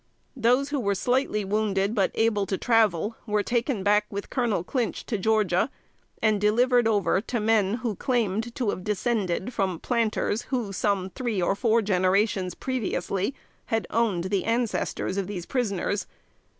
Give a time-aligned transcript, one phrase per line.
[0.35, 5.05] Those who were slightly wounded, but able to travel, were taken back with Colonel Clinch
[5.05, 5.69] to Georgia
[6.23, 11.39] and delivered over to men who claimed to have descended from planters who, some three
[11.39, 13.35] or four generations previously,
[13.91, 16.07] owned the ancestors of the prisoners.